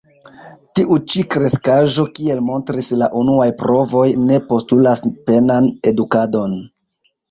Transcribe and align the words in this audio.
Tiu 0.79 0.95
ĉi 1.13 1.25
kreskaĵo, 1.35 2.07
kiel 2.17 2.43
montris 2.49 2.91
la 3.03 3.11
unuaj 3.21 3.49
provoj, 3.63 4.09
ne 4.27 4.43
postulas 4.51 5.09
penan 5.31 5.73
edukadon. 5.97 6.63